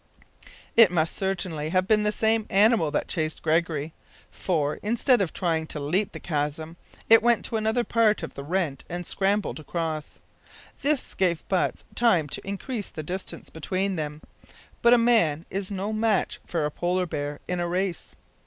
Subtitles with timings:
[0.75, 3.93] It must certainly have been the same animal that chased Gregory,
[4.31, 6.75] for, instead of trying to leap the chasm,
[7.07, 10.17] it went to another part of the rent and scrambled across.
[10.81, 14.23] This gave Butts time to increase the distance between them,
[14.81, 18.15] but a man is no match for a polar bear in a race.